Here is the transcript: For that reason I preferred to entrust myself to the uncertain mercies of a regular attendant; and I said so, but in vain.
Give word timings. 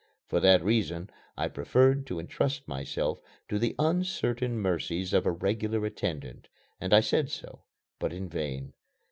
For 0.25 0.39
that 0.39 0.63
reason 0.63 1.11
I 1.37 1.47
preferred 1.47 2.07
to 2.07 2.19
entrust 2.19 2.67
myself 2.67 3.21
to 3.49 3.59
the 3.59 3.75
uncertain 3.77 4.57
mercies 4.57 5.13
of 5.13 5.27
a 5.27 5.31
regular 5.31 5.85
attendant; 5.85 6.47
and 6.79 6.91
I 6.91 7.01
said 7.01 7.29
so, 7.29 7.61
but 7.99 8.11
in 8.11 8.27
vain. 8.27 8.73